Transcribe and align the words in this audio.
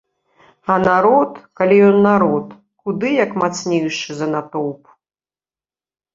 А 0.75 0.77
народ, 0.85 1.31
калі 1.59 1.75
ён 1.89 1.97
народ, 2.09 2.45
куды 2.87 3.07
як 3.23 3.31
мацнейшы 3.43 4.11
за 4.23 4.27
натоўп. 4.35 4.81